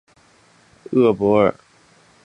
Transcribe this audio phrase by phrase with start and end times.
[0.93, 1.53] 厄尔伯。